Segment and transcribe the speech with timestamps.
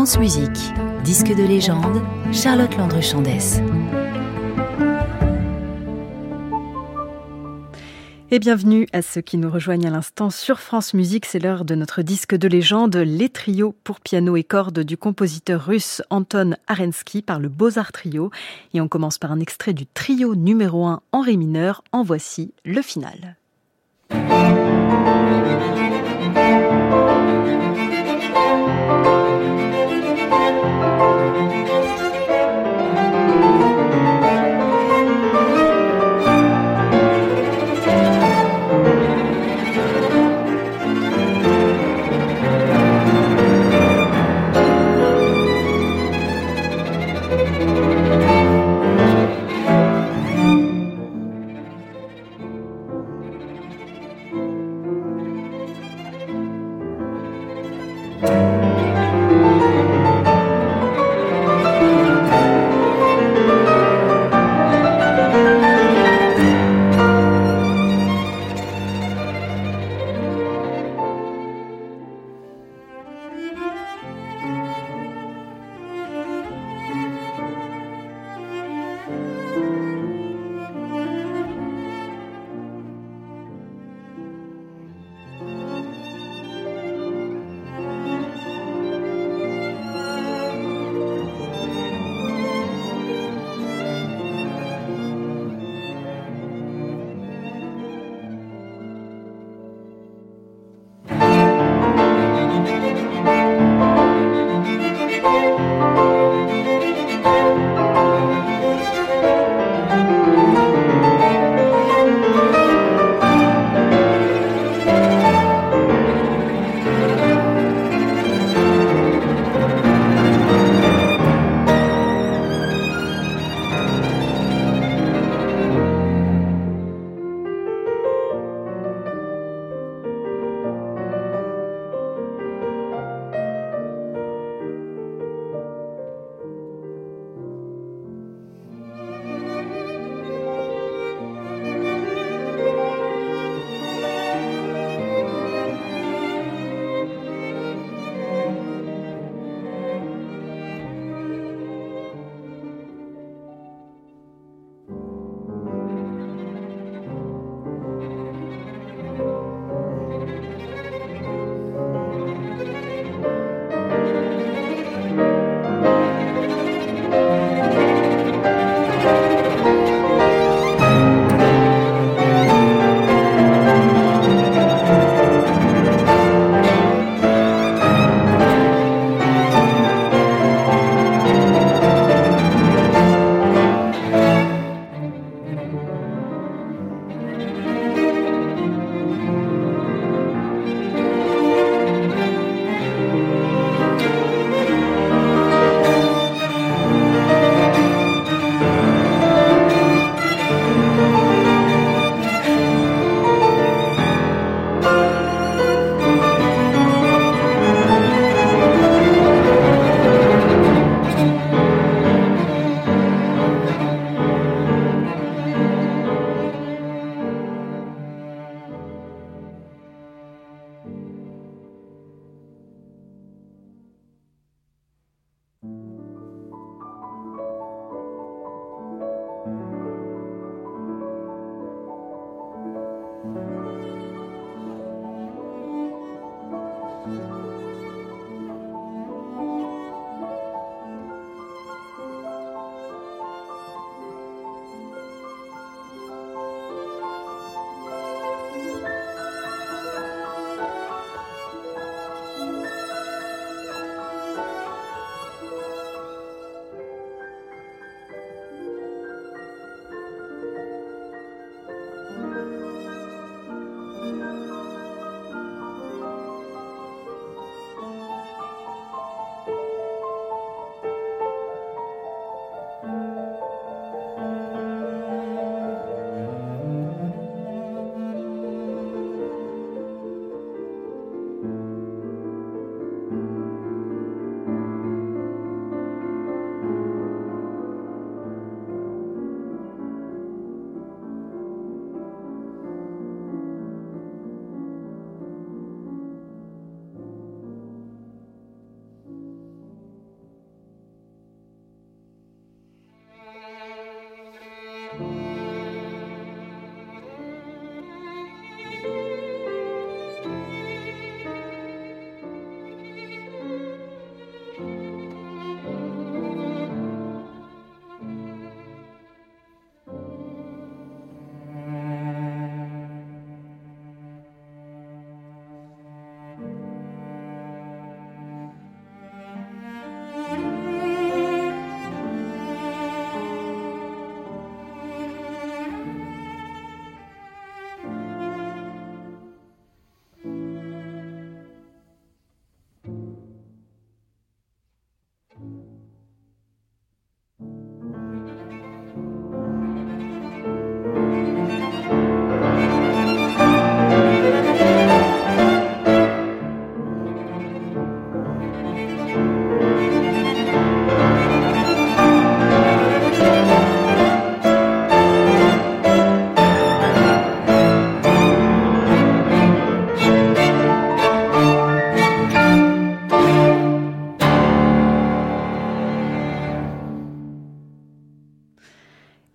[0.00, 0.72] France Musique,
[1.04, 2.00] disque de légende,
[2.32, 3.62] Charlotte Landru-Chandès.
[8.30, 11.26] Et bienvenue à ceux qui nous rejoignent à l'instant sur France Musique.
[11.26, 15.66] C'est l'heure de notre disque de légende, les trios pour piano et cordes du compositeur
[15.66, 18.30] russe Anton Arensky par le Beaux-Arts Trio.
[18.72, 21.84] Et on commence par un extrait du trio numéro 1 en ré mineur.
[21.92, 23.36] En voici le final.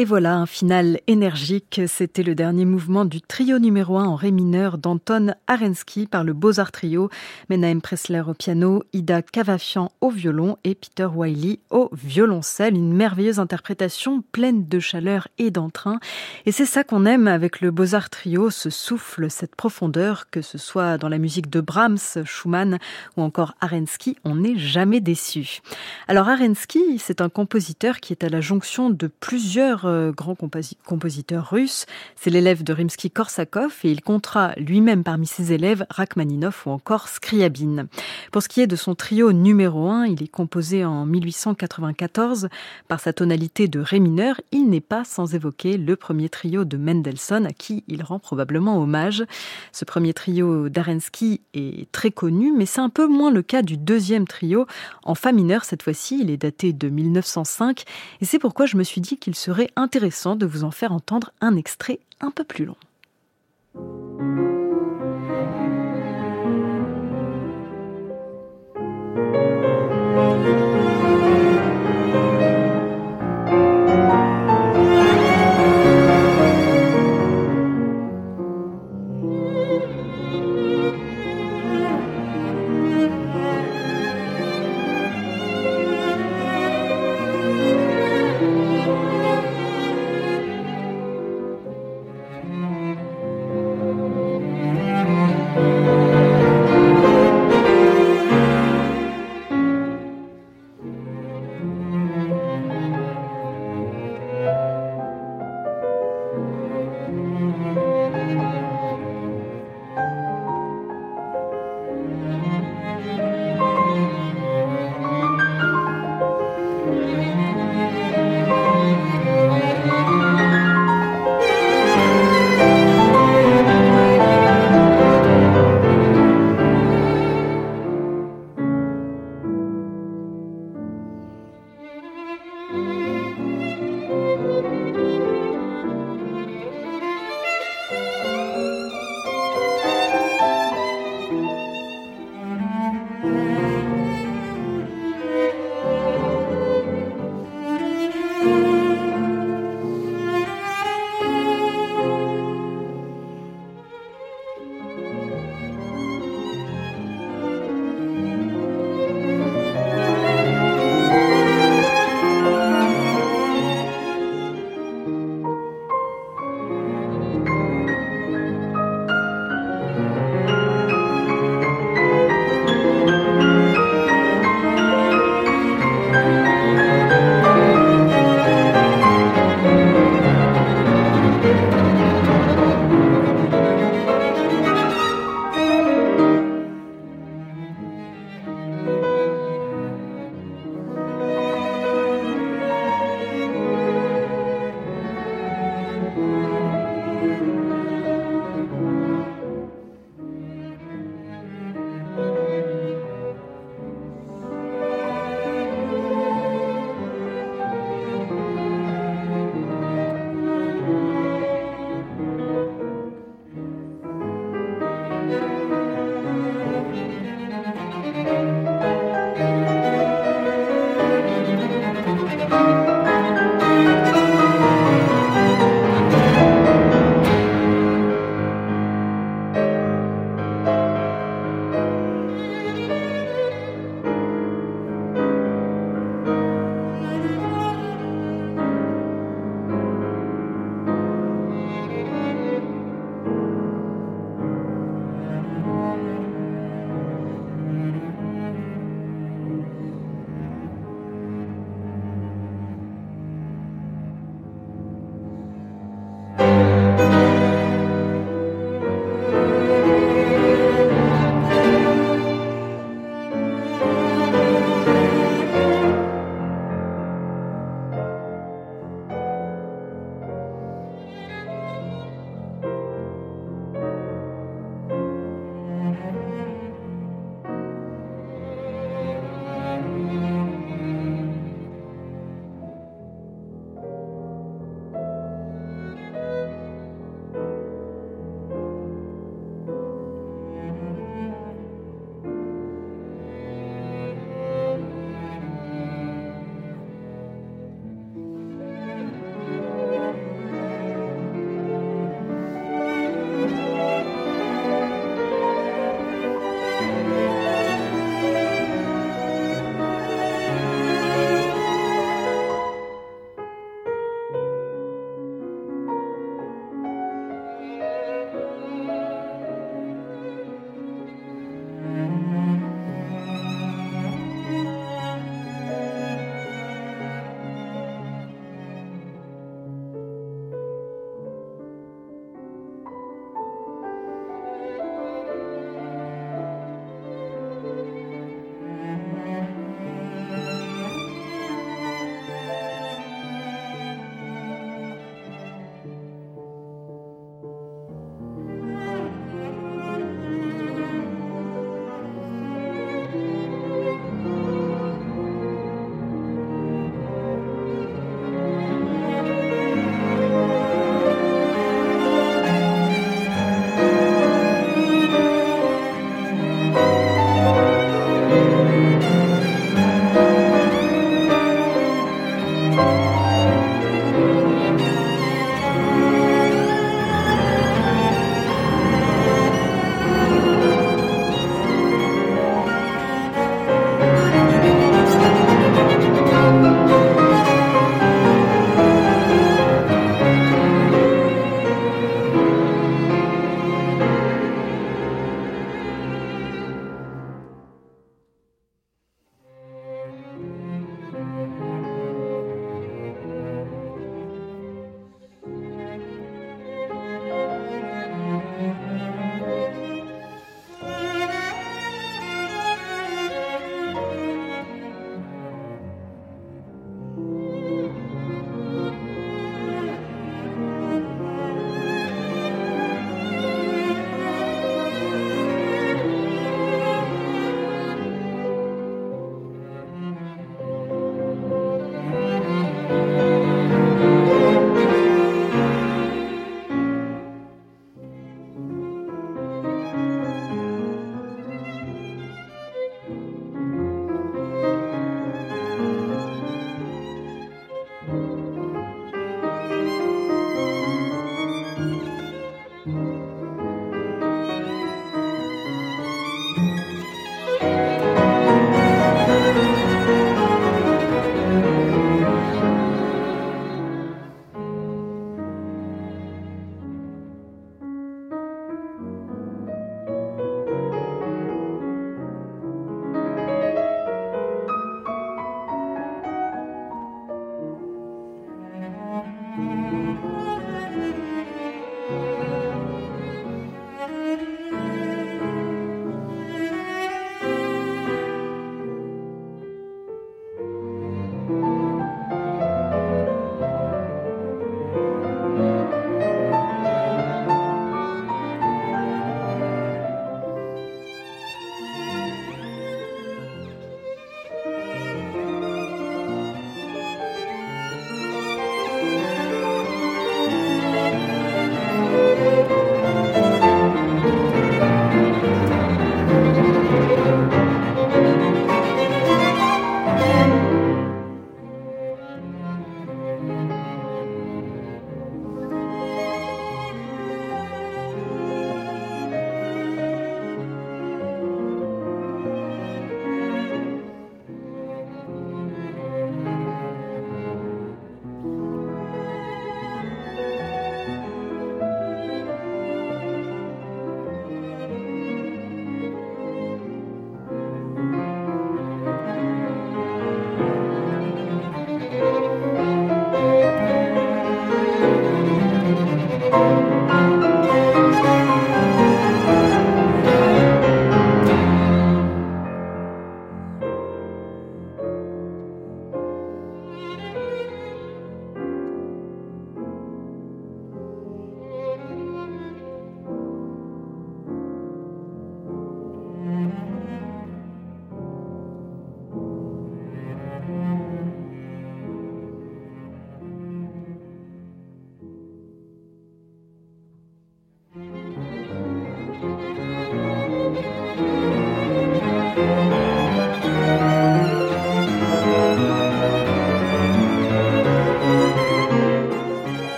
[0.00, 1.82] Et voilà, un final énergique.
[1.86, 6.32] C'était le dernier mouvement du trio numéro 1 en ré mineur d'Anton Arensky par le
[6.32, 7.10] Beaux-Arts Trio,
[7.50, 12.76] Menahem Pressler au piano, Ida Cavafian au violon et Peter Wiley au violoncelle.
[12.76, 16.00] Une merveilleuse interprétation pleine de chaleur et d'entrain.
[16.46, 20.56] Et c'est ça qu'on aime avec le Beaux-Arts Trio, ce souffle, cette profondeur, que ce
[20.56, 22.78] soit dans la musique de Brahms, Schumann
[23.18, 25.60] ou encore Arensky, on n'est jamais déçu.
[26.08, 31.50] Alors Arensky, c'est un compositeur qui est à la jonction de plusieurs euh, grand compositeur
[31.50, 31.86] russe.
[32.16, 37.88] C'est l'élève de Rimsky-Korsakov et il comptera lui-même parmi ses élèves Rachmaninov ou encore Scriabine.
[38.32, 42.48] Pour ce qui est de son trio numéro 1, il est composé en 1894
[42.88, 44.40] par sa tonalité de ré mineur.
[44.52, 48.80] Il n'est pas sans évoquer le premier trio de Mendelssohn à qui il rend probablement
[48.80, 49.24] hommage.
[49.72, 53.76] Ce premier trio d'Arensky est très connu, mais c'est un peu moins le cas du
[53.76, 54.66] deuxième trio
[55.04, 56.20] en fa mineur cette fois-ci.
[56.20, 57.84] Il est daté de 1905
[58.20, 61.32] et c'est pourquoi je me suis dit qu'il serait intéressant de vous en faire entendre
[61.40, 62.76] un extrait un peu plus long.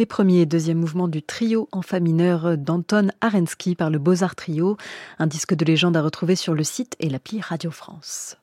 [0.00, 4.34] Les premiers et deuxième mouvements du trio en fa mineur d'Anton Arensky par le Beaux-Arts
[4.34, 4.78] Trio,
[5.18, 8.39] un disque de légende à retrouver sur le site et l'appli Radio France.